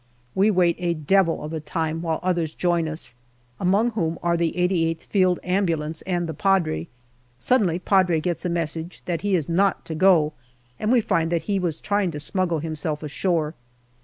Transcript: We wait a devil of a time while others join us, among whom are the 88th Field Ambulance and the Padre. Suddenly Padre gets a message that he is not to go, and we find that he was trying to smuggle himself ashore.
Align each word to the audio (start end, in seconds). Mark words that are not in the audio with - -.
We 0.33 0.49
wait 0.49 0.77
a 0.79 0.95
devil 0.95 1.43
of 1.43 1.53
a 1.53 1.59
time 1.59 2.01
while 2.01 2.19
others 2.23 2.55
join 2.55 2.87
us, 2.87 3.13
among 3.59 3.91
whom 3.91 4.17
are 4.23 4.35
the 4.35 4.55
88th 4.57 5.01
Field 5.01 5.39
Ambulance 5.43 6.01
and 6.07 6.25
the 6.27 6.33
Padre. 6.33 6.87
Suddenly 7.37 7.77
Padre 7.77 8.19
gets 8.19 8.43
a 8.43 8.49
message 8.49 9.03
that 9.05 9.21
he 9.21 9.35
is 9.35 9.47
not 9.47 9.85
to 9.85 9.93
go, 9.93 10.33
and 10.79 10.91
we 10.91 11.01
find 11.01 11.31
that 11.31 11.43
he 11.43 11.59
was 11.59 11.79
trying 11.79 12.09
to 12.09 12.19
smuggle 12.19 12.57
himself 12.61 13.03
ashore. 13.03 13.53